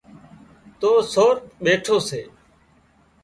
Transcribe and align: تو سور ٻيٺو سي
تو 0.79 0.91
سور 1.11 1.35
ٻيٺو 1.63 1.95
سي 2.09 2.21